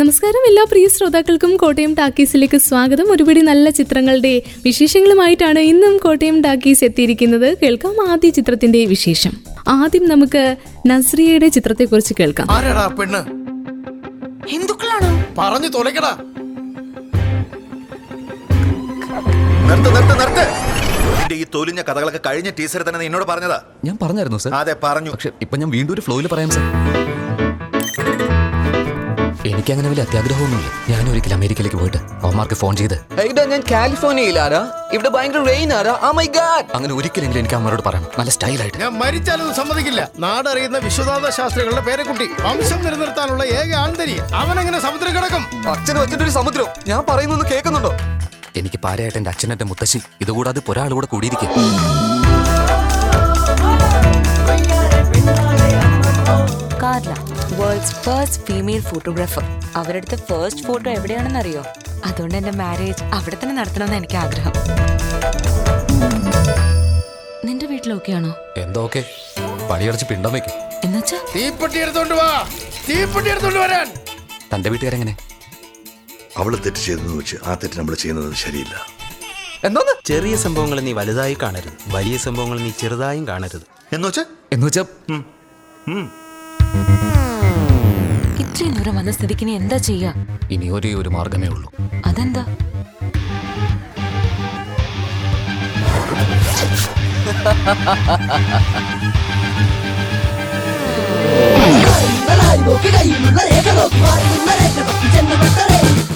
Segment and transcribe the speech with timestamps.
[0.00, 3.06] നമസ്കാരം എല്ലാ പ്രിയ ശ്രോതാക്കൾക്കും കോട്ടയം ടാക്കീസിലേക്ക് സ്വാഗതം.
[3.12, 4.32] ഒരുപടി നല്ല ചിത്രങ്ങളുടെ
[4.64, 7.58] വിശേഷങ്ങളുമായിട്ടാണ് ഇന്നും കോട്ടയം ടാക്കീസ് എത്തിയിരിക്കുന്നത്.
[7.62, 9.32] കേൾക്കാം ആദ്യ ചിത്രത്തിന്റെ വിശേഷം.
[9.68, 12.48] ആദ്യം നമുക്ക് നസ്രിയയുടെ ചിത്രത്തെക്കുറിച്ച് കേൾക്കാം.
[12.50, 13.20] ആരാടാ ആ പെണ്ണ്?
[14.52, 15.10] ഹിന്ദുക്കളാണോ?
[15.38, 16.12] പറഞ്ഞു തുലക്കടാ
[19.68, 20.46] നിർത്ത് നിർത്ത് നിർത്ത്.
[21.20, 23.60] നിന്റെ ഈ തൊലിഞ്ഞ കഥകളൊക്കെ കഴിഞ്ഞ ടീച്ചർ തന്നെ നിന്നോട് എന്നോട് പറഞ്ഞതാ.
[23.84, 24.54] ഞാൻ പറഞ്ഞായിരുന്നു സർ.
[24.62, 25.10] അതെ പറഞ്ഞു.
[25.10, 26.64] പക്ഷെ ഇപ്പൊ ഞാൻ വീണ്ടും ഒരു ഫ്ലോയിൽ പറയാം സർ.
[29.62, 30.68] എനിക്ക് അങ്ങനെ വലിയ അത്യാഗ്രഹമൊന്നുമില്ല.
[30.92, 34.60] ഞാൻ ഒരിക്കൽ അമേരിക്കയിലേക്ക് പോയിട്ട് അവന്മാർക്ക് ഫോൺ ചെയ്ത് എടാ ഞാൻ കാലിഫോർണിയയിലാരാ
[34.96, 35.92] ഇവിടെ ഭയങ്കര റെയിൻ ആരാ?
[36.06, 38.08] ആ മൈ ഗാഡ് അങ്ങനെ ഒരിക്കലെങ്കിലും എനിക്ക് അമ്മരോട് പറയണം.
[38.18, 38.78] നല്ല സ്റ്റൈലായിട്ട്.
[38.82, 40.00] ഞാൻ മരിച്ചാലും സമ്മതിക്കില്ല.
[40.24, 42.26] നാടറിയുന്ന വിശ്വനാഥ ശാസ്ത്രികളുടെ പേരെക്കുട്ടി.
[42.46, 45.44] വംശം നിലനിർത്താനുള്ള ഏക ആന്തരി അവനെങ്ങനെ സമുദ്രം കിടക്കും?
[45.74, 46.68] അച്ഛനും അച്ഛന്റെ ഒരു സമുദ്രം.
[46.90, 47.92] ഞാൻ പറയുന്നൊന്ന് കേൾക്കുന്നുണ്ടോ?
[48.62, 51.50] എനിക്ക് പാരയായിട്ട് എന്റെ അച്ഛനെന്റെ മുത്തശ്ശി ഇതുകൂടാതെ ഒരാളുകൂടെ കൂടിയിരിക്കും.
[56.84, 57.12] Carla
[57.58, 59.44] world's first female photographer
[59.76, 61.64] അവരെടുത്ത first photo എവിടെയാണെന്ന് അറിയോ
[62.04, 64.52] അതുകൊണ്ട് എന്റെ മാരേജ് അവിടെ തന്നെ നടത്തണമെന്ന് എനിക്ക് ആഗ്രഹം.
[67.44, 68.90] നിന്റെ വീട്ടിലൊക്കെയാണോ എന്തോ
[69.70, 70.52] പണിയടച്ച് പിണ്ടം വെക്കും.
[70.84, 71.16] എന്നുവെച്ചാ?
[71.36, 72.48] തീപ്പെട്ടി എടുത്തോണ്ട് വാ.
[72.90, 73.94] തീപ്പെട്ടി എടുത്തോണ്ട് വരാൻ.
[74.54, 75.16] തന്റെ വീട്ടുകാരെങ്ങനെ?
[76.36, 78.86] അവൾ തെറ്റ് ചെയ്തെന്ന് വെച്ച് ആ തെറ്റ് നമ്മൾ ചെയ്യുന്നത് ശരിയില്ല.
[79.64, 79.94] എന്തോന്ന്?
[80.04, 81.72] ചെറിയ സംഭവങ്ങൾ നീ വലുതായി കാണരുത്.
[81.88, 83.62] വലിയ സംഭവങ്ങൾ നീ ചെറുതായും കാണരുത്.
[83.92, 84.84] എന്ന് വെച്ചാ എന്ന് വെച്ചാ
[88.62, 90.10] ഇത്രയും ദൂരം വന്ന സ്ഥിതിക്ക് ഇനി എന്താ ചെയ്യാ?
[90.54, 91.68] ഇനി ഒരേ ഒരു മാർഗമേ ഉള്ളൂ.
[92.08, 92.42] അതെന്താ?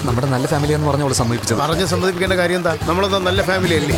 [0.05, 1.59] നമ്മുടെ നല്ല ഫാമിലി എന്ന് പറഞ്ഞ അവൾ സമ്മതിപ്പിച്ചത്.
[1.63, 2.73] പറഞ്ഞ് സമ്മതിപ്പിക്കേണ്ട കാര്യം എന്താ?
[2.89, 3.97] നമ്മളെന്താ നല്ല ഫാമിലി അല്ലേ?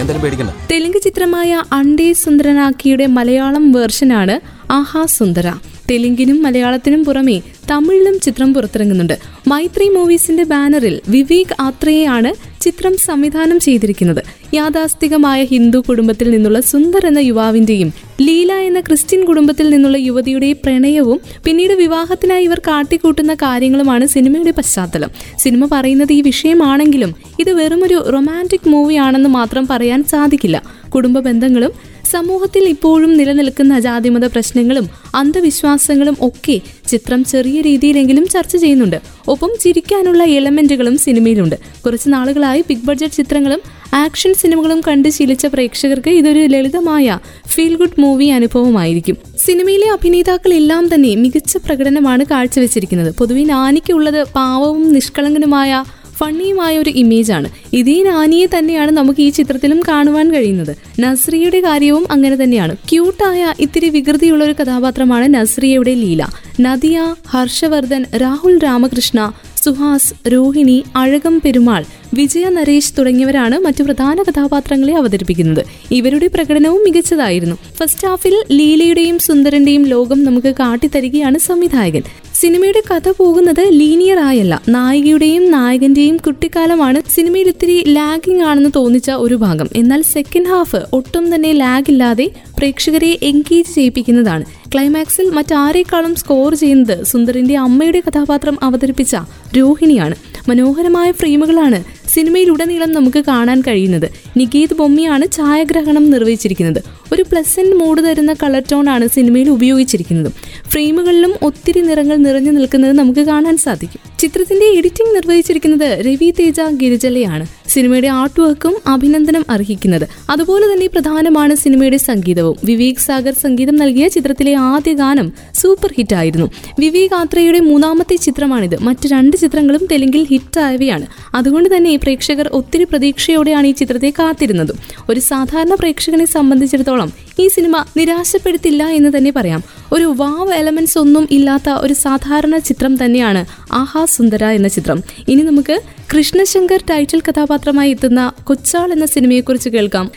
[0.00, 0.52] എന്തായാലും പേടിക്കണ്ട.
[0.72, 4.36] തെലുങ്ക് ചിത്രമായ അണ്ടേ സുന്ദരനാക്കിയുടെ മലയാളം വേർഷനാണ്
[4.70, 5.52] ആഹാ സുന്ദര.
[5.90, 9.18] തെലുങ്കിനും മലയാളത്തിനും പുറമെ തമിഴിലും ചിത്രം പുറത്തിറങ്ങുന്നുണ്ട്.
[9.48, 14.22] മൈത്രി മൂവീസിന്റെ ബാനറിൽ വിവേക് ആത്രയെയാണ് ചിത്രം സംവിധാനം ചെയ്തിരിക്കുന്നത്.
[14.54, 21.72] യാഥാസ്ഥികമായ ഹിന്ദു കുടുംബത്തിൽ നിന്നുള്ള സുന്ദർ എന്ന യുവാവിന്റെയും ലീല എന്ന ക്രിസ്ത്യൻ കുടുംബത്തിൽ നിന്നുള്ള യുവതിയുടെ പ്രണയവും പിന്നീട്
[21.72, 25.10] വിവാഹത്തിനായി ഇവർ കാട്ടിക്കൂട്ടുന്ന കാര്യങ്ങളുമാണ് സിനിമയുടെ പശ്ചാത്തലം.
[25.38, 30.62] സിനിമ പറയുന്നത് ഈ വിഷയമാണെങ്കിലും ഇത് വെറുമൊരു റൊമാന്റിക് മൂവിയാണെന്ന് മാത്രം പറയാൻ സാധിക്കില്ല.
[30.94, 39.00] കുടുംബ ബന്ധങ്ങളും സമൂഹത്തിൽ ഇപ്പോഴും നിലനിൽക്കുന്ന ജാതിമത പ്രശ്നങ്ങളും അന്ധവിശ്വാസങ്ങളും ഒക്കെ ചിത്രം ചെറിയ രീതിയിലെങ്കിലും ചർച്ച ചെയ്യുന്നുണ്ട്.
[39.28, 41.56] ഒപ്പം ചിരിക്കാനുള്ള എലമെന്റുകളും സിനിമയിലുണ്ട്.
[41.86, 43.60] കുറച്ച് നാളുകളായി ബിഗ് ബഡ്ജറ്റ് ചിത്രങ്ങളും
[43.94, 49.16] ആക്ഷൻ സിനിമകളും കണ്ട് ശീലിച്ച പ്രേക്ഷകർക്ക് ഇതൊരു ലളിതമായ ഫീൽ ഗുഡ് മൂവി അനുഭവമായിരിക്കും.
[49.46, 53.14] സിനിമയിലെ അഭിനേതാക്കളെല്ലാം തന്നെ മികച്ച പ്രകടനമാണ് കാഴ്ചവെച്ചിരിക്കുന്നത്.
[53.18, 55.84] പൊതുവെ നാനിക്കുള്ളത് പാവവും നിഷ്കളങ്കനുമായ
[56.16, 57.48] ഫണ്ണിയുമായ ഒരു ഇമേജാണ്.
[57.72, 60.76] ഇതേ നാനിയെ തന്നെയാണ് നമുക്ക് ഈ ചിത്രത്തിലും കാണുവാൻ കഴിയുന്നത്.
[61.00, 62.76] നസ്രിയുടെ കാര്യവും അങ്ങനെ തന്നെയാണ്.
[62.76, 66.26] ക്യൂട്ടായ ഇത്തിരി വികൃതിയുള്ള ഒരു കഥാപാത്രമാണ് നസ്രിയയുടെ ലീല.
[66.60, 69.32] നദിയ ഹർഷവർദ്ധൻ രാഹുൽ രാമകൃഷ്ണ
[69.62, 75.64] സുഹാസ് രോഹിണി അഴകം പെരുമാൾ വിജയ നരേഷ് തുടങ്ങിയവരാണ് മറ്റു പ്രധാന കഥാപാത്രങ്ങളെ അവതരിപ്പിക്കുന്നത്.
[75.90, 77.56] ഇവരുടെ പ്രകടനവും മികച്ചതായിരുന്നു.
[77.76, 82.02] ഫസ്റ്റ് ഹാഫിൽ ലീലയുടെയും സുന്ദരന്റെയും ലോകം നമുക്ക് കാട്ടിത്തരികയാണ് സംവിധായകൻ.
[82.34, 84.62] സിനിമയുടെ കഥ പോകുന്നത് ലീനിയർ ആയല്ല.
[84.68, 89.68] നായികയുടെയും നായകന്റെയും കുട്ടിക്കാലമാണ് സിനിമയിൽ ഇത്തിരി ലാഗിംഗ് ആണെന്ന് തോന്നിച്ച ഒരു ഭാഗം.
[89.76, 92.26] എന്നാൽ സെക്കൻഡ് ഹാഫ് ഒട്ടും തന്നെ ലാഗ് ഇല്ലാതെ
[92.58, 94.44] പ്രേക്ഷകരെ എൻഗേജ് ചെയ്യിപ്പിക്കുന്നതാണ്.
[94.74, 99.16] ക്ലൈമാക്സിൽ മറ്റാരേക്കാളും സ്കോർ ചെയ്യുന്നത് സുന്ദറിന്റെ അമ്മയുടെ കഥാപാത്രം അവതരിപ്പിച്ച
[99.56, 100.14] രോഹിണിയാണ്.
[100.48, 104.10] മനോഹരമായ ഫ്രെയിമുകളാണ് സിനിമയിലുടനീളം നമുക്ക് കാണാൻ കഴിയുന്നത്.
[104.36, 106.82] നികേത് ബൊമ്മിയാണ് ഛായാഗ്രഹണം നിർവഹിച്ചിരിക്കുന്നത്.
[107.12, 110.32] ഒരു പ്ലസന്റ് മൂഡ് തരുന്ന കളർ ടോൺ ആണ് സിനിമയിൽ ഉപയോഗിച്ചിരിക്കുന്നത്.
[110.68, 114.13] ഫ്രെയിമുകളിലും ഒത്തിരി നിറങ്ങൾ നിറഞ്ഞു നിൽക്കുന്നത് നമുക്ക് കാണാൻ സാധിക്കും.
[114.24, 117.46] ചിത്രത്തിന്റെ എഡിറ്റിംഗ് നിർവഹിച്ചിരിക്കുന്നത് രവി തേജ ഗിരിജലയാണ്.
[117.68, 120.08] സിനിമയുടെ ആർട്ട് വർക്കും അഭിനന്ദനം അർഹിക്കുന്നത്.
[120.30, 122.56] അതുപോലെ തന്നെ പ്രധാനമാണ് സിനിമയുടെ സംഗീതവും.
[122.64, 126.50] വിവേക് സാഗർ സംഗീതം നൽകിയ ചിത്രത്തിലെ ആദ്യ ഗാനം സൂപ്പർ ഹിറ്റ് ആയിരുന്നു.
[126.78, 128.80] വിവേക് ആത്രയുടെ മൂന്നാമത്തെ ചിത്രമാണിത്.
[128.80, 134.78] മറ്റ് രണ്ട് ചിത്രങ്ങളും തെലുങ്കിൽ ഹിറ്റായവയാണ് അതുകൊണ്ട് തന്നെ പ്രേക്ഷകർ ഒത്തിരി പ്രതീക്ഷയോടെയാണ് ഈ ചിത്രത്തെ കാത്തിരുന്നതും.
[135.10, 139.62] ഒരു സാധാരണ പ്രേക്ഷകനെ സംബന്ധിച്ചിടത്തോളം ഈ സിനിമ നിരാശപ്പെടുത്തില്ല എന്ന് തന്നെ പറയാം.
[139.92, 143.42] ഒരു വാവ് എലമെന്റ്സ് ഒന്നും ഇല്ലാത്ത ഒരു സാധാരണ ചിത്രം തന്നെയാണ്
[143.72, 145.02] ആഹാ സുന്ദര എന്ന ചിത്രം.
[145.28, 145.76] ഇനി നമുക്ക്
[146.14, 150.12] കൃഷ്ണശങ്കർ ടൈറ്റിൽ കഥാപാത്രമായി എത്തുന്ന കൊച്ചാൾ എന്ന സിനിമയെക്കുറിച്ച് കേൾക്കാം.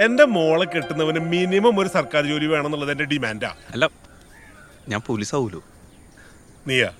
[0.00, 3.50] എന്റെ മോളെ കെട്ടുന്നവന് മിനിമം ഒരു സർക്കാർ ജോലി വേണമെന്നുള്ളത് എന്റെ ഡിമാൻഡാ.
[3.72, 3.90] അല്ല
[4.88, 5.62] ഞാൻ പോലീസ് ആവൂലോ
[6.68, 6.90] നീയാ.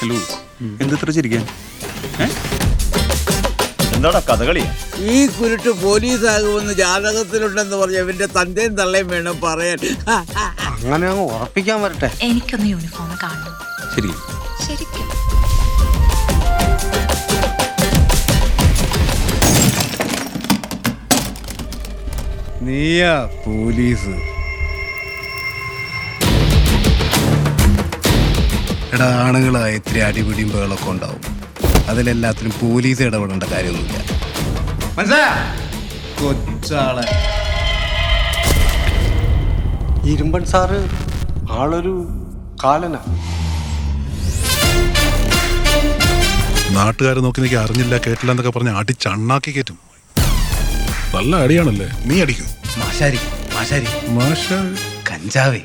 [0.00, 0.18] ഹലോ
[0.82, 1.44] എന്തിത്ര ചിരിക്കാൻ?
[4.00, 4.62] എന്താടാ കഥകളി?
[4.98, 9.78] ഈ കുരുട്ട് പോലീസാകുമെന്ന് ജാതകത്തിലുണ്ടെന്ന് പറഞ്ഞ എന്റെ തന്റെയും തള്ളയും വേണം പറയാൻ.
[10.08, 12.10] അങ്ങനെ അങ്ങ് ഉറപ്പിക്കാൻ വരട്ടെ.
[12.22, 13.56] എനിക്കൊന്ന് യൂണിഫോം കാണണം.
[13.96, 14.12] ശരി.
[14.66, 15.08] ശരിക്കും.
[22.68, 24.14] നീയാ പോലീസ്.
[28.94, 31.39] എടാ ആണുങ്ങളായ ഇത്തിരി അടിപിടിയും ബഹളൊക്കെ ഉണ്ടാവും.
[31.88, 33.98] അതിലെല്ലാത്തിലും പോലീസ് ഇടപെടേണ്ട കാര്യമൊന്നുമില്ല.
[34.98, 35.32] മനസ്സിലായോ
[36.20, 37.06] കൊച്ചാളെ.
[40.10, 40.88] ഇരുമ്പൻ സാറ്
[41.50, 42.08] ആളൊരു
[42.64, 42.96] കാലന.
[46.70, 49.78] നാട്ടുകാരെ നോക്കി നിൽക്കി അറിഞ്ഞില്ല കേട്ടില്ല എന്നൊക്കെ പറഞ്ഞ് അടിച്ചണ്ണാക്കി കയറ്റും
[51.14, 51.88] നല്ല അടിയാണല്ലേ?
[52.04, 52.46] നീ അടിക്കും.
[52.78, 53.18] മാഷാരി
[53.54, 53.86] മാഷാരി.
[54.08, 54.52] മാഷ.
[55.10, 55.60] കഞ്ചാവേ.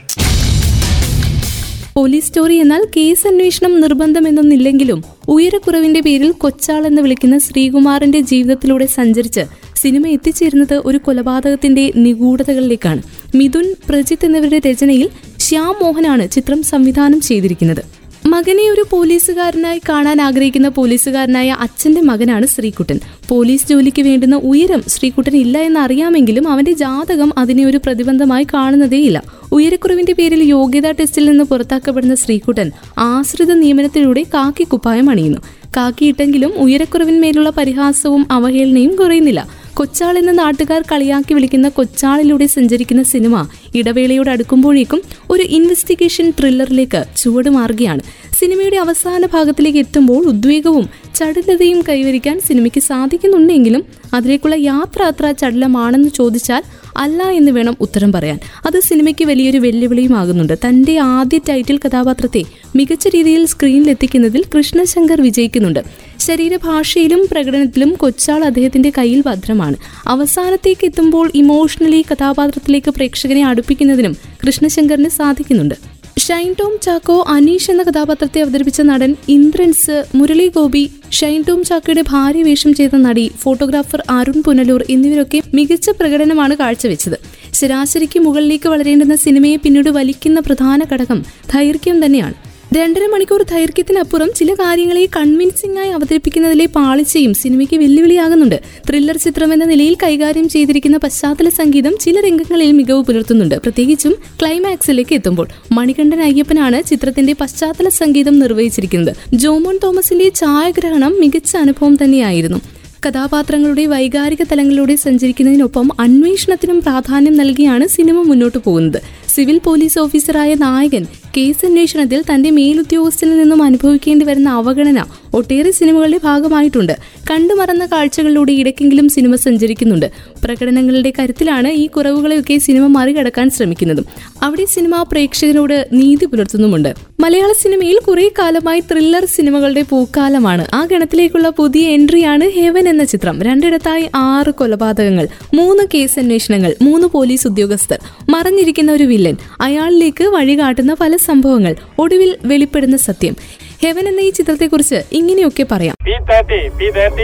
[1.97, 9.43] പോലീസ് സ്റ്റോറി എന്നാൽ കേസ് അന്വേഷണം നിർബന്ധമെന്നൊന്നില്ലെങ്കിലും ഉയരക്കുറവിന്റെ പേരിൽ കൊച്ചാൾ എന്ന് വിളിക്കുന്ന ശ്രീകുമാറിന്റെ ജീവിതത്തിലൂടെ സഞ്ചരിച്ച്
[9.75, 13.01] സിനിമ എത്തിച്ചേരുന്നത് ഒരു കൊലപാതകത്തിന്റെ നിഗൂഢതകളിലേക്കാണ്.
[13.35, 15.09] മിഥുൻ പ്രജിത്ത് എന്നിവരുടെ രചനയിൽ
[15.39, 17.94] ശ്യാം മോഹനാണ് ചിത്രം സംവിധാനം ചെയ്തിരിക്കുന്നത്.
[18.27, 22.99] മകനെ ഒരു പോലീസുകാരനായി കാണാൻ ആഗ്രഹിക്കുന്ന പോലീസുകാരനായ അച്ഛന്റെ മകനാണ് ശ്രീകുട്ടൻ.
[23.29, 29.23] പോലീസ് ജോലിക്ക് വേണ്ടുന്ന ഉയരം ശ്രീകുട്ടൻ ഇല്ല എന്നറിയാമെങ്കിലും അവന്റെ ജാതകം അതിനെ ഒരു പ്രതിബന്ധമായി കാണുന്നതേയില്ല.
[29.51, 35.37] ഉയരക്കുറവിന്റെ പേരിൽ യോഗ്യതാ ടെസ്റ്റിൽ നിന്ന് പുറത്താക്കപ്പെടുന്ന ശ്രീകുട്ടൻ ആശ്രിത നിയമനത്തിലൂടെ കാക്കി കുപ്പായം അണിയുന്നു.
[35.77, 39.64] കാക്കിയിട്ടെങ്കിലും ഉയരക്കുറവിന്മേലുള്ള പരിഹാസവും അവഹേളനയും കുറയുന്നില്ല.
[39.75, 43.35] കൊച്ചാൾ എന്ന നാട്ടുകാർ കളിയാക്കി വിളിക്കുന്ന കൊച്ചാളിലൂടെ സഞ്ചരിക്കുന്ന സിനിമ
[43.75, 44.99] ഇടവേളയോട് അടുക്കുമ്പോഴേക്കും
[45.29, 50.85] ഒരു ഇൻവെസ്റ്റിഗേഷൻ ത്രില്ലറിലേക്ക് ചുവടുമാറുകയാണ് സിനിമയുടെ അവസാന ഭാഗത്തിലേക്ക് എത്തുമ്പോൾ ഉദ്വേഗവും
[51.15, 53.83] ചടുലതയും കൈവരിക്കാൻ സിനിമയ്ക്ക് സാധിക്കുന്നുണ്ടെങ്കിലും
[54.13, 56.63] അതിലേക്കുള്ള യാത്ര അത്ര ചടുലമാണെന്ന് ചോദിച്ചാൽ
[56.97, 58.39] അല്ല എന്ന് വേണം ഉത്തരം പറയാൻ.
[58.65, 60.57] അത് സിനിമയ്ക്ക് വലിയൊരു വെല്ലുവിളിയുമാകുന്നുണ്ട്.
[60.67, 62.43] തന്റെ ആദ്യ ടൈറ്റിൽ കഥാപാത്രത്തെ
[62.75, 65.79] മികച്ച രീതിയിൽ സ്ക്രീനിൽ എത്തിക്കുന്നതിൽ കൃഷ്ണശങ്കർ വിജയിക്കുന്നുണ്ട്.
[66.19, 69.75] ശരീരഭാഷയിലും പ്രകടനത്തിലും കൊച്ചാൾ അദ്ദേഹത്തിന്റെ കയ്യിൽ ഭദ്രമാണ്.
[70.07, 75.94] അവസാനത്തേക്ക് എത്തുമ്പോൾ ഇമോഷണലി കഥാപാത്രത്തിലേക്ക് പ്രേക്ഷകനെ അടുപ്പിക്കുന്നതിനും കൃഷ്ണശങ്കറിന് സാധിക്കുന്നുണ്ട്.
[76.23, 82.43] ഷൈൻ ടോം ചാക്കോ അനീഷ് എന്ന കഥാപാത്രത്തെ അവതരിപ്പിച്ച നടൻ ഇന്ദ്രൻസ് മുരളി ഗോപി ഷൈൻ ടോം ചാക്കോയുടെ ഭാര്യ
[82.43, 87.17] വേഷം ചെയ്ത നടി ഫോട്ടോഗ്രാഫർ അരുൺ പുനലൂർ എന്നിവരൊക്കെ മികച്ച പ്രകടനമാണ് കാഴ്ചവെച്ചത്.
[87.53, 91.21] ശരാശരിക്ക് മുകളിലേക്ക് വളരേണ്ടുന്ന സിനിമയെ പിന്നീട് വലിക്കുന്ന പ്രധാന ഘടകം
[91.53, 92.35] ദൈർഘ്യം തന്നെയാണ്.
[92.75, 98.57] രണ്ടര മണിക്കൂർ ദൈർഘ്യത്തിനപ്പുറം ചില കാര്യങ്ങളെ കൺവിൻസിംഗ് ആയി അവതരിപ്പിക്കുന്നതിലെ പാളിച്ചയും സിനിമയ്ക്ക് വെല്ലുവിളിയാകുന്നുണ്ട്.
[98.87, 103.55] ത്രില്ലർ ചിത്രം എന്ന നിലയിൽ കൈകാര്യം ചെയ്തിരിക്കുന്ന പശ്ചാത്തല സംഗീതം ചില രംഗങ്ങളിൽ മികവ് പുലർത്തുന്നുണ്ട്.
[103.65, 109.13] പ്രത്യേകിച്ചും ക്ലൈമാക്സിലേക്ക് എത്തുമ്പോൾ മണികണ്ഠൻ അയ്യപ്പനാണ് ചിത്രത്തിന്റെ പശ്ചാത്തല സംഗീതം നിർവഹിച്ചിരിക്കുന്നത്.
[109.33, 112.61] ജോമോൻ തോമസിന്റെ ഛായാഗ്രഹണം മികച്ച അനുഭവം തന്നെയായിരുന്നു.
[113.05, 118.99] കഥാപാത്രങ്ങളുടെ വൈകാരിക തലങ്ങളിലൂടെ സഞ്ചരിക്കുന്നതിനൊപ്പം അന്വേഷണത്തിനും പ്രാധാന്യം നൽകിയാണ് സിനിമ മുന്നോട്ട് പോകുന്നത്.
[119.33, 121.05] സിവിൽ പോലീസ് ഓഫീസറായ നായകൻ
[121.37, 126.97] കേസ് അന്വേഷണത്തിൽ തന്റെ മേലുദ്യോഗസ്ഥനിൽ നിന്നും അനുഭവിക്കേണ്ടി വരുന്ന അവഗണന ഒട്ടേറെ സിനിമകളുടെ ഭാഗമായിട്ടുണ്ട്.
[127.31, 130.11] കണ്ടുമറന്ന കാഴ്ചകളിലൂടെ ഇടയ്ക്കെങ്കിലും സിനിമ സഞ്ചരിക്കുന്നുണ്ട്.
[130.43, 134.05] പ്രകടനങ്ങളുടെ കരുത്തിലാണ് ഈ കുറവുകളെയൊക്കെ സിനിമ മറികടക്കാൻ ശ്രമിക്കുന്നതും.
[134.41, 136.95] അവിടെ സിനിമ പ്രേക്ഷകരോട് നീതി പുലർത്തുന്നുമുണ്ട്.
[137.19, 140.65] മലയാള സിനിമയിൽ കുറെ കാലമായി ത്രില്ലർ സിനിമകളുടെ പൂക്കാലമാണ്.
[140.73, 143.43] ആ ഗണത്തിലേക്കുള്ള പുതിയ എൻട്രിയാണ് ഹെവൻ എന്ന ചിത്രം.
[143.43, 147.99] രണ്ടിടത്തായി ആറ് കൊലപാതകങ്ങൾ മൂന്ന് കേസ് അന്വേഷണങ്ങൾ മൂന്ന് പോലീസ് ഉദ്യോഗസ്ഥർ.
[148.29, 149.37] മറഞ്ഞിരിക്കുന്ന ഒരു വില്ലൻ.
[149.61, 153.35] അയാളിലേക്ക് വഴികാട്ടുന്ന പല സംഭവങ്ങൾ ഒടുവിൽ വെളിപ്പെടുന്ന സത്യം.
[153.83, 155.95] ഹെവൻ എന്ന ഈ ചിത്രത്തെ കുറിച്ച് ഇങ്ങനെയൊക്കെ പറയാം.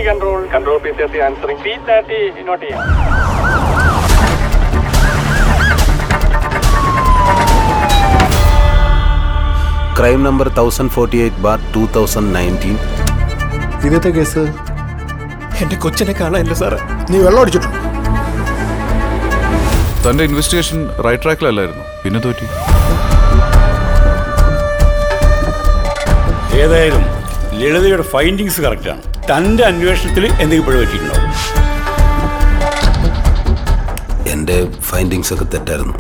[0.07, 0.77] കൺട്രോൾ കൺട്രോൾ
[2.47, 2.83] നോട്ട് ചെയ്യാം.
[9.99, 12.77] Crime number thousand forty eight bar two thousand nineteen
[13.85, 14.43] ഇന്നത്തെ കേസ്?
[15.61, 16.77] എന്റെ കൊച്ചിനെ കാണാനില്ല സാറേ.
[17.09, 17.67] നീ വെള്ളം അടിച്ചിട്ടു?
[20.09, 22.45] തന്റെ ഇൻവെസ്റ്റിഗേഷൻ റൈറ്റ് ട്രാക്കിലല്ലായിരുന്നു പിന്നെ തോറ്റി?
[26.63, 27.03] ഏതായാലും
[27.59, 31.17] ലളിതയുടെ ഫൈൻഡിങ്സ് കറക്റ്റാണ് തന്റെ അന്വേഷണത്തിൽ എന്തെങ്കിലും പിഴ പറ്റിയിട്ടുണ്ടോ
[34.33, 34.57] എന്റെ
[34.89, 35.95] ഫൈൻഡിങ്സ് ഒക്കെ തെറ്റായിരുന്നു.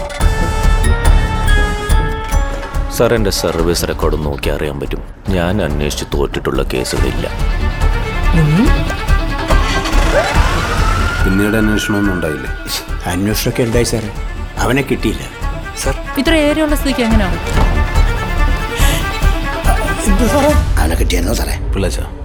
[2.97, 5.01] സാർ എന്റെ സർവീസ് റെക്കോർഡ് നോക്കി അറിയാൻ പറ്റും.
[5.35, 7.25] ഞാൻ അന്വേഷിച്ച് തോറ്റിട്ടുള്ള കേസുകളില്ല.
[11.23, 12.51] പിന്നീട് അന്വേഷണമൊന്നും ഉണ്ടായില്ലേ?
[13.13, 14.11] അന്വേഷണമൊക്കെ ഉണ്ടായി സാറേ.
[14.63, 15.23] അവനെ കിട്ടിയില്ല.
[15.83, 17.39] സാർ ഇത്ര ഏരിയുള്ള സ്ഥിതിക്ക് എങ്ങനെയാണ്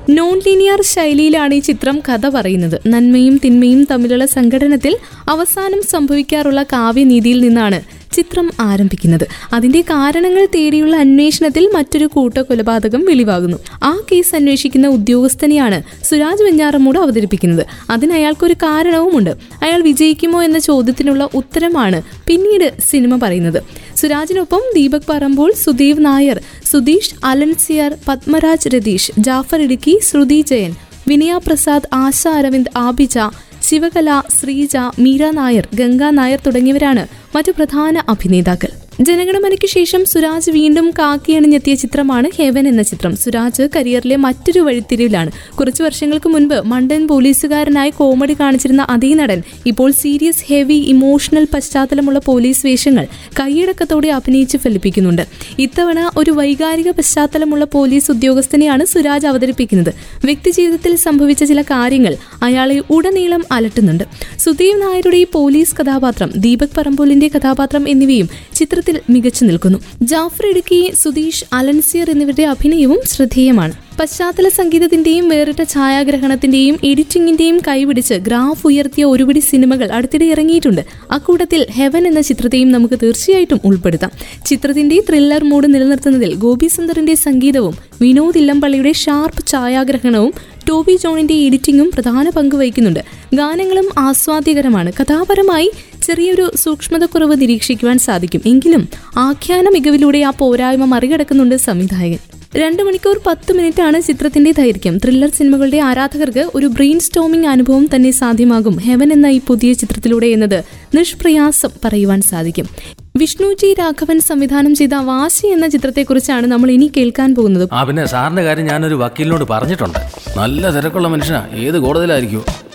[0.09, 2.81] നോൺ ലീനിയർ ശൈലിയിലാണ് ഈ ചിത്രം കഥ പറയുന്നത്.
[2.87, 4.97] നന്മയും തിന്മയും തമ്മിലുള്ള സംഘടനത്തിൽ
[5.29, 7.81] അവസാനം സംഭവിക്കാറുള്ള കാവ്യനീതിയിൽ നിന്നാണ്.
[8.13, 9.27] ചിത്രം ആരംഭിക്കുന്നത്.
[9.53, 13.59] അതിന്റെ കാരണങ്ങൾ തേടിയുള്ള അന്വേഷണത്തിൽ മറ്റൊരു കൂട്ട കൊലപാതകം വെളിവാകുന്നു.
[13.83, 17.67] ആ കേസ് അന്വേഷിക്കുന്ന ഉദ്യോഗസ്ഥനെയാണ് സുരാജ് വെഞ്ഞാറമ്മൂട് അവതരിപ്പിക്കുന്നത്.
[17.91, 19.31] അതിന് അയാൾക്കൊരു കാരണവുമുണ്ട്.
[19.63, 23.63] അയാൾ വിജയിക്കുമോ എന്ന ചോദ്യത്തിനുള്ള ഉത്തരമാണ് പിന്നീട് സിനിമ പറയുന്നത്.
[23.97, 30.75] സുരാജിനൊപ്പം ദീപക് പറമ്പോൾ സുദീവ് നായർ സുധീഷ് അലൻസിയർ പത്മരാജ് രതീഷ് ജാഫർ ഇടുക്കി ശ്രുതി ജയൻ
[31.09, 33.19] വിനയ പ്രസാദ് ആശ അരവിന്ദ് ആബിജ
[33.63, 38.71] ശിവകല ശ്രീജ മീര നായർ ഗംഗാ നായർ തുടങ്ങിയവരാണ് മറ്റു പ്രധാന അഭിനേതാക്കൾ.
[39.01, 43.17] ജനഗണമനയ്ക്ക് ശേഷം സുരാജ് വീണ്ടും കാക്കിയണിഞ്ഞെത്തിയ ചിത്രമാണ് ഹെവൻ എന്ന ചിത്രം.
[43.17, 45.31] സുരാജ് കരിയറിലെ മറ്റൊരു വഴിത്തിരിവിലാണ്.
[45.57, 52.67] കുറച്ചു വർഷങ്ങൾക്ക് മുൻപ് മണ്ടൻ പോലീസുകാരനായി കോമഡി കാണിച്ചിരുന്ന അതേ നടൻ ഇപ്പോൾ സീരിയസ് ഹെവി ഇമോഷണൽ പശ്ചാത്തലമുള്ള പോലീസ്
[52.67, 53.07] വേഷങ്ങൾ
[53.41, 55.23] കൈയടക്കത്തോടെ അഭിനയിച്ച് ഫലിപ്പിക്കുന്നുണ്ട്.
[55.59, 59.95] ഇത്തവണ ഒരു വൈകാരിക പശ്ചാത്തലമുള്ള പോലീസ് ഉദ്യോഗസ്ഥനെയാണ് സുരാജ് അവതരിപ്പിക്കുന്നത്.
[60.25, 64.05] വ്യക്തിജീവിതത്തിൽ സംഭവിച്ച ചില കാര്യങ്ങൾ അയാളെ ഉടനീളം അലട്ടുന്നുണ്ട്.
[64.39, 69.79] സുധീവ് നായരുടെ ഈ പോലീസ് കഥാപാത്രം ദീപക് പറമ്പോലിന്റെ കഥാപാത്രം എന്നിവയും ചിത്രത്തിൽ മികച്ചു നിൽക്കുന്നു.
[70.03, 73.73] ജാഫർ ഇടുക്കി സുധീഷ് അലൻസിയർ എന്നിവരുടെ അഭിനയവും ശ്രദ്ധേയമാണ്.
[74.01, 80.85] പശ്ചാത്തല സംഗീതത്തിന്റെയും വേറിട്ട ഛായാഗ്രഹണത്തിന്റെയും എഡിറ്റിംഗിന്റെയും കൈപിടിച്ച് ഗ്രാഫ് ഉയർത്തിയ ഒരുപിടി സിനിമകൾ അടുത്തിടെ ഇറങ്ങിയിട്ടുണ്ട്.
[81.11, 84.11] അക്കൂട്ടത്തിൽ ഹെവൻ എന്ന ചിത്രത്തെയും നമുക്ക് തീർച്ചയായിട്ടും ഉൾപ്പെടുത്താം.
[84.47, 90.33] ചിത്രത്തിന്റെ ത്രില്ലർ മൂഡ് നിലനിർത്തുന്നതിൽ ഗോപി സുന്ദറിന്റെ സംഗീതവും വിനോദ് ഇല്ലംപള്ളിയുടെ ഷാർപ്പ് ഛായാഗ്രഹണവും
[90.69, 93.01] ടോബി ജോണിന്റെ എഡിറ്റിംഗും പ്രധാന പങ്ക് വഹിക്കുന്നുണ്ട്.
[93.35, 94.93] ഗാനങ്ങളും ആസ്വാദ്യകരമാണ്.
[95.01, 98.43] കഥാപരമായി ചെറിയൊരു സൂക്ഷ്മതക്കുറവ് നിരീക്ഷിക്കുവാൻ സാധിക്കും.
[98.47, 102.19] എങ്കിലും ആഖ്യാന മികവിലൂടെ ആ പോരായ്മ മറികടക്കുന്നുണ്ട് സംവിധായകൻ.
[102.57, 104.99] രണ്ട് മണിക്കൂർ പത്ത് മിനിറ്റ് ആണ് ചിത്രത്തിന്റെ ദൈർഘ്യം.
[104.99, 108.77] ത്രില്ലർ സിനിമകളുടെ ആരാധകർക്ക് ഒരു ബ്രെയിൻ സ്റ്റോമിംഗ് അനുഭവം തന്നെ സാധ്യമാകും.
[108.77, 110.65] ഹെവൻ എന്ന ഈ പുതിയ ചിത്രത്തിലൂടെ എന്നത്
[110.95, 112.69] നിഷ്പ്രയാസം പറയുവാൻ സാധിക്കും.
[113.17, 117.69] വിഷ്ണു ജി രാഘവൻ സംവിധാനം ചെയ്ത വാശി എന്ന ചിത്രത്തെക്കുറിച്ചാണ് നമ്മൾ ഇനി കേൾക്കാൻ പോകുന്നത്.
[117.73, 119.99] ആ പിന്നെ സാറിന്റെ കാര്യം ഞാനൊരു വക്കീലിനോട് പറഞ്ഞിട്ടുണ്ട്.
[120.39, 121.49] നല്ല തിരക്കുള്ള മനുഷ്യനാ.
[121.55, 122.66] ഏത് കോടതിയിലായിരിക്കും?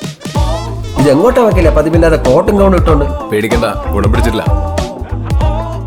[1.02, 3.06] ഇത് എങ്ങോട്ടാ വെക്കില്ല പതിവില്ലാതെ കോട്ടും കൗണ്ട് ഇട്ടോണ്ട്.
[3.30, 4.44] പേടിക്കണ്ട ഗുണം പിടിച്ചിട്ടില്ല.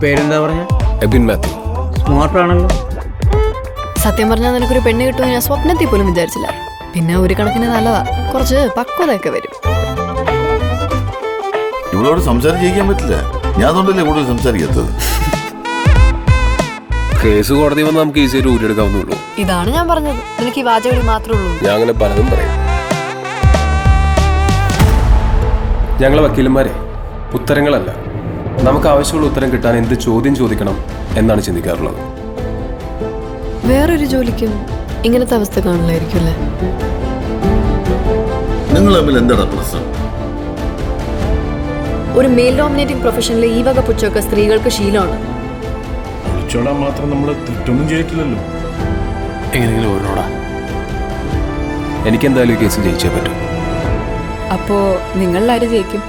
[0.03, 0.63] പേരെന്താ പറഞ്ഞ?
[1.07, 1.53] എബിൻ മാത്യു.
[2.01, 2.69] സ്മാർട്ട് ആണല്ലോ
[4.05, 6.49] സത്യം പറഞ്ഞാൽ നിനക്കൊരു പെണ്ണ് കിട്ടുമെന്ന് ഞാൻ സ്വപ്നത്തിൽ പോലും വിചാരിച്ചില്ല.
[6.95, 8.01] പിന്നെ ഒരു കണക്കിന് നല്ലതാ.
[8.33, 9.53] കുറച്ച് പക്വതയൊക്കെ വരും.
[11.95, 13.17] ഇവളോട് സംസാരിക്കാൻ പറ്റില്ല.
[13.61, 14.91] ഞാൻ അതുകൊണ്ടല്ലേ കൂടുതൽ സംസാരിക്കാത്തത്?
[17.23, 20.21] കേസ് കോടതി വന്ന് നമുക്ക് ഈസിയായിട്ട് ഊരിയെടുക്കാവുന്നുള്ളൂ ഇതാണ് ഞാൻ പറഞ്ഞത്.
[20.43, 21.55] എനിക്ക് ഈ വാചകടി മാത്രമേ ഉള്ളൂ.
[21.67, 22.53] ഞാൻ അങ്ങനെ പലതും പറയും.
[26.01, 26.73] ഞങ്ങളെ വക്കീലന്മാരെ
[27.35, 27.91] ഉത്തരങ്ങളല്ല.
[28.67, 30.85] നമുക്ക് ആവശ്യമുള്ള ഉത്തരം കിട്ടാൻ എന്ത് ചോദ്യം ചോദിക്കണം
[31.19, 32.01] എന്നാണ് ചിന്തിക്കാറുള്ളത്.
[33.67, 34.53] വേറൊരു ജോലിക്കും
[35.05, 36.35] ഇങ്ങനത്തെ അവസ്ഥ കാണില്ലായിരിക്കും അല്ലേ
[38.75, 39.85] നിങ്ങൾ തമ്മിൽ എന്താണ് പ്രശ്നം?
[42.19, 45.17] ഒരു മെയിൽ ഡോമിനേറ്റിംഗ് പ്രൊഫഷനിലെ ഈ വക പുച്ചൊക്കെ സ്ത്രീകൾക്ക് ശീലമാണ്.
[46.35, 48.41] ഒളിച്ചോടാൻ മാത്രം നമ്മൾ തെറ്റൊന്നും ചെയ്തിട്ടില്ലല്ലോ.
[49.55, 50.27] എങ്ങനെയെങ്കിലും ഓരോടാ.
[52.07, 53.54] എനിക്കെന്തായാലും ഈ കേസ് ജയിച്ചേ പറ്റൂ.
[54.53, 56.03] അപ്പോ നിങ്ങൾ ആര് ജയിക്കും?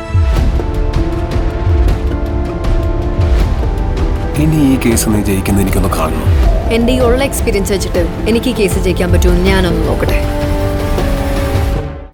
[4.44, 6.30] ഇനി ഈ കേസ് നീ ജയിക്കുന്ന എനിക്കൊന്ന് കാണണം.
[6.74, 10.20] എന്റെ ഈ ഉള്ള എക്സ്പീരിയൻസ് വെച്ചിട്ട് എനിക്ക് ഈ കേസ് ജയിക്കാൻ പറ്റുമെന്ന് ഞാനൊന്ന് നോക്കട്ടെ.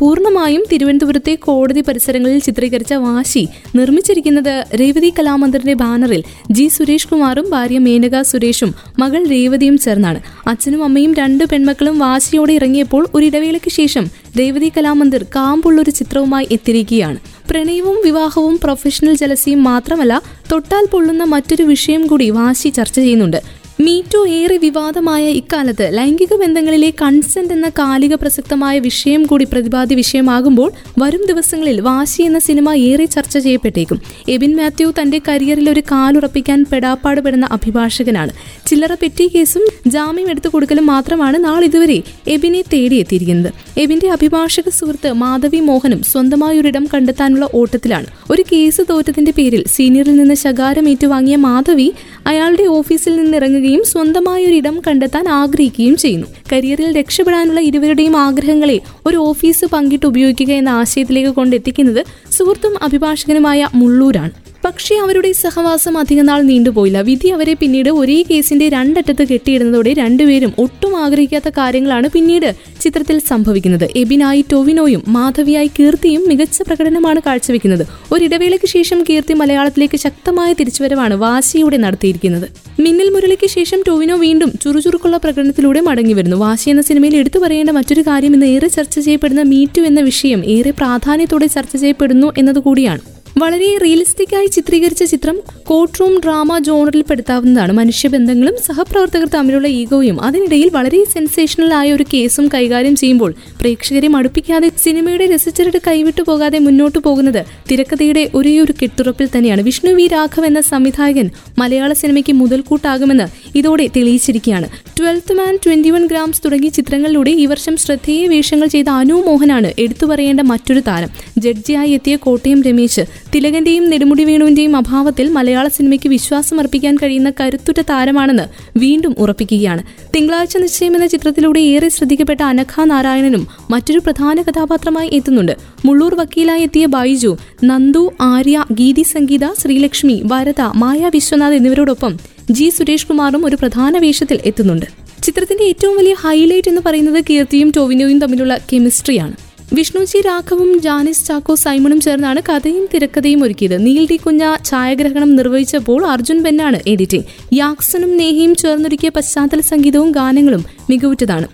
[0.02, 3.44] പൂർണമായും തിരുവനന്തപുരത്തെ കോടതി പരിസരങ്ങളിൽ ചിത്രീകരിച്ച വാശി
[3.76, 10.20] നിർമ്മിച്ചിരിക്കുന്നത് രേവതി കലാമന്ദിറിന്റെ ബാനറിൽ ജി സുരേഷ് കുമാറും ഭാര്യ മേനക സുരേഷും മകൾ രേവതിയും ചേർന്നാണ്.
[10.48, 14.08] അച്ഛനും അമ്മയും രണ്ട് പെൺമക്കളും വാശിയോടെ ഇറങ്ങിയപ്പോൾ ഒരു ഇടവേളയ്ക്ക് ശേഷം
[14.40, 17.20] രേവതി കലാമന്ദിർ കാമ്പുള്ളൊരു ചിത്രവുമായി എത്തിയിരിക്കുകയാണ്.
[17.50, 23.61] പ്രണയവും വിവാഹവും പ്രൊഫഷണൽ ജലസിയും മാത്രമല്ല തൊട്ടാൽ പൊള്ളുന്ന മറ്റൊരു വിഷയം കൂടി വാശി ചർച്ച ചെയ്യുന്നുണ്ട്.
[23.84, 30.70] മീറ്റു ഏറെ വിവാദമായ ഇക്കാലത്ത് ലൈംഗിക ബന്ധങ്ങളിലെ കൺസെന്റ് എന്ന കാലിക പ്രസക്തമായ വിഷയം കൂടി പ്രതിപാദ്യ വിഷയമാകുമ്പോൾ
[31.00, 34.00] വരും ദിവസങ്ങളിൽ വാശി എന്ന സിനിമ ഏറെ ചർച്ച ചെയ്യപ്പെട്ടേക്കും.
[34.30, 38.34] എബിൻ മാത്യു തന്റെ കരിയറിൽ ഒരു കാലുറപ്പിക്കാൻ പെടാപ്പാട് പെടുന്ന അഭിഭാഷകനാണ്.
[38.68, 43.54] ചില്ലറ പെറ്റി കേസും ജാമ്യം എടുത്തു കൊടുക്കലും മാത്രമാണ് നാളിതുവരെ എബിനെ തേടിയെത്തിയിരിക്കുന്നത്.
[43.84, 48.06] എബിന്റെ അഭിഭാഷക സുഹൃത്ത് മാധവി മോഹനും സ്വന്തമായ ഒരിടം കണ്ടെത്താനുള്ള ഓട്ടത്തിലാണ്.
[48.32, 51.88] ഒരു കേസ് തോറ്റതിന്റെ പേരിൽ സീനിയറിൽ നിന്ന് ശകാരം ഏറ്റുവാങ്ങിയ മാധവി
[52.28, 56.28] അയാളുടെ ഓഫീസിൽ നിന്ന് ഇറങ്ങുകയും സ്വന്തമായ ഇടം കണ്ടെത്താൻ ആഗ്രഹിക്കുകയും ചെയ്യുന്നു.
[56.52, 64.32] കരിയറിൽ രക്ഷപ്പെടാനുള്ള ഇരുവരുടെയും ആഗ്രഹങ്ങളെ ഒരു ഓഫീസ് പങ്കിട്ട് ഉപയോഗിക്കുക എന്ന ആശയത്തിലേക്ക് കൊണ്ടെത്തിക്കുന്നത് സുഹൃത്തും അഭിഭാഷകനുമായ മുള്ളൂരാണ്.
[64.66, 67.02] പക്ഷേ അവരുടെ സഹവാസം അധികനാൾ നീണ്ടുപോയില്ല.
[67.02, 73.88] വിധി അവരെ പിന്നീട് ഒരേ കേസിന്റെ രണ്ടറ്റത്ത് കെട്ടിയിടുന്നതോടെ രണ്ടുപേരും ഒട്ടും ആഗ്രഹിക്കാത്ത കാര്യങ്ങളാണ് പിന്നീട് ചിത്രത്തിൽ സംഭവിക്കുന്നത്.
[73.96, 77.88] എബിനായി ടൊവിനോയും മാധവിയായി കീർത്തിയും മികച്ച പ്രകടനമാണ് കാഴ്ചവെക്കുന്നത്.
[78.12, 82.48] ഒരിടവേളയ്ക്ക് ശേഷം കീർത്തി മലയാളത്തിലേക്ക് ശക്തമായ തിരിച്ചുവരവാണ് വാശിയോടെ നടത്തിയിരിക്കുന്നത്.
[82.80, 88.02] മിന്നൽ മുരളിക്ക് ശേഷം ടൊവിനോ വീണ്ടും ചുറുചുറുക്കുള്ള പ്രകടനത്തിലൂടെ മടങ്ങി വരുന്നു വാശി എന്ന സിനിമയിൽ എടുത്തു പറയേണ്ട മറ്റൊരു
[88.02, 93.21] കാര്യം ഇന്ന് ഏറെ ചർച്ച ചെയ്യപ്പെടുന്ന മീറ്റു എന്ന വിഷയം ഏറെ പ്രാധാന്യത്തോടെ ചർച്ച ചെയ്യപ്പെടുന്നു എന്നതുകൂടിയാണ്.
[93.38, 97.74] വളരെ റിയലിസ്റ്റിക് ആയി ചിത്രീകരിച്ച ചിത്രം കോർട്ട് റൂം ഡ്രാമ ജോണറിൽ പെടുത്താവുന്നതാണ്.
[97.74, 105.26] മനുഷ്യബന്ധങ്ങളും സഹപ്രവർത്തകർ തമ്മിലുള്ള ഈഗോയും അതിനിടയിൽ വളരെ സെൻസേഷണൽ ആയ ഒരു കേസും കൈകാര്യം ചെയ്യുമ്പോൾ പ്രേക്ഷകരെ മടുപ്പിക്കാതെ സിനിമയുടെ
[105.26, 109.62] രസിച്ചരട് കൈവിട്ടു പോകാതെ മുന്നോട്ടു പോകുന്നത് തിരക്കഥയുടെ ഒരേ ഒരു കെട്ടുറപ്പിൽ തന്നെയാണ്.
[109.62, 114.70] വിഷ്ണു വി രാഘവ് എന്ന സംവിധായകൻ മലയാള സിനിമയ്ക്ക് മുതൽക്കൂട്ടാകുമെന്ന് ഇതോടെ തെളിയിച്ചിരിക്കുകയാണ്.
[115.00, 120.06] Twelfth man twenty one grams തുടങ്ങിയ ചിത്രങ്ങളിലൂടെ ഈ വർഷം ശ്രദ്ധേയ വേഷങ്ങൾ ചെയ്ത അനു മോഹനാണ് എടുത്തു
[120.06, 121.10] പറയേണ്ട മറ്റൊരു താരം.
[121.38, 128.44] ജഡ്ജിയായി എത്തിയ കോട്ടയം രമേശ് തിലകന്റെയും നെടുമുടി വേണുവിന്റെയും അഭാവത്തിൽ മലയാള സിനിമയ്ക്ക് വിശ്വാസം അർപ്പിക്കാൻ കഴിയുന്ന കരുത്തുറ്റ താരമാണെന്ന്
[128.80, 129.84] വീണ്ടും ഉറപ്പിക്കുകയാണ്.
[130.16, 135.58] തിങ്കളാഴ്ച നിശ്ചയം എന്ന ചിത്രത്തിലൂടെ ഏറെ ശ്രദ്ധിക്കപ്പെട്ട അനഖ നാരായണനും മറ്റൊരു പ്രധാന കഥാപാത്രമായി എത്തുന്നുണ്ട്.
[135.86, 142.18] മുള്ളൂർ വക്കീലായി എത്തിയ ബൈജു നന്ദു ആര്യ ഗീതി സംഗീത ശ്രീലക്ഷ്മി വരത മായ വിശ്വനാഥ് എന്നിവരോടൊപ്പം
[142.52, 144.86] ജി സുരേഷ് കുമാറും ഒരു പ്രധാന വേഷത്തിൽ എത്തുന്നുണ്ട്.
[145.24, 149.51] ചിത്രത്തിന്റെ ഏറ്റവും വലിയ ഹൈലൈറ്റ് എന്ന് പറയുന്നത് കീർത്തിയും ടോവിനോയും തമ്മിലുള്ള കെമിസ്ട്രിയാണ്.
[149.74, 153.86] വിഷ്ണുജി രാഘവും ജാനിസ് ചാക്കോ സൈമണും ചേർന്നാണ് കഥയും തിരക്കഥയും ഒരുക്കിയത്.
[153.86, 157.26] നീൽ ഡി കുഞ്ഞ ഛായാഗ്രഹണം നിർവഹിച്ചപ്പോൾ അർജുൻ ബെന്നാണ് എഡിറ്റിംഗ്.
[157.54, 161.48] യാക്സനും നേഹിയും ചേർന്നൊരുക്കിയ പശ്ചാത്തല സംഗീതവും ഗാനങ്ങളും മികവുറ്റതാണ്.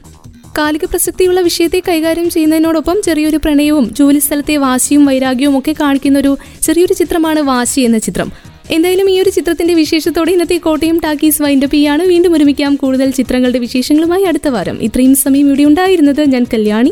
[0.57, 7.39] കാലിക പ്രസക്തിയുള്ള വിഷയത്തെ കൈകാര്യം ചെയ്യുന്നതിനോടൊപ്പം ചെറിയൊരു പ്രണയവും ജോലിസ്ഥലത്തെ വാശിയും വൈരാഗ്യവും ഒക്കെ കാണിക്കുന്ന ഒരു ചെറിയൊരു ചിത്രമാണ്
[7.39, 8.31] വാശി എന്ന ചിത്രം.
[8.71, 12.03] എന്തായാലും ഈ ഒരു ചിത്രത്തിന്റെ വിശേഷത്തോടെ ഇന്നത്തെ കോട്ടയം ടാക്കീസ് വൈൻഡപ്പ് ചെയ്യാണ്.
[12.03, 14.79] വീണ്ടും ഒരുമിക്കാം കൂടുതൽ ചിത്രങ്ങളുടെ വിശേഷങ്ങളുമായി അടുത്ത വാരം.
[14.81, 16.91] ഇത്രയും സമയം ഇവിടെ ഉണ്ടായിരുന്നത് ഞാൻ കല്യാണി.